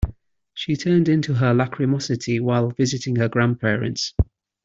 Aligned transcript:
She 0.55 0.75
turned 0.77 1.07
into 1.09 1.35
her 1.35 1.53
lachrymosity 1.53 2.39
while 2.39 2.71
visiting 2.71 3.17
her 3.17 3.29
grandparents. 3.29 4.15